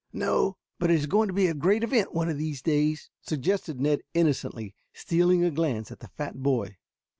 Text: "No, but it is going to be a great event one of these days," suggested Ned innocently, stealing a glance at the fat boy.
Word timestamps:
"No, 0.13 0.57
but 0.79 0.89
it 0.89 0.95
is 0.95 1.05
going 1.05 1.27
to 1.27 1.33
be 1.35 1.45
a 1.45 1.53
great 1.53 1.83
event 1.83 2.11
one 2.11 2.27
of 2.27 2.39
these 2.39 2.63
days," 2.63 3.11
suggested 3.21 3.79
Ned 3.79 4.01
innocently, 4.15 4.73
stealing 4.95 5.43
a 5.43 5.51
glance 5.51 5.91
at 5.91 5.99
the 5.99 6.07
fat 6.17 6.41
boy. 6.41 6.77